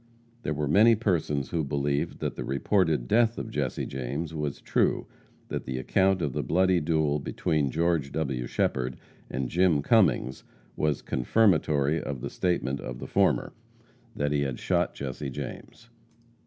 [0.41, 5.05] There were many persons who believed that the reported death of Jesse James was true;
[5.49, 8.47] that the account of the bloody duel between George W.
[8.47, 8.97] Shepherd
[9.29, 10.43] and Jim Cummings,
[10.75, 13.53] was confirmatory of the statement of the former,
[14.15, 15.91] that he had shot Jesse James.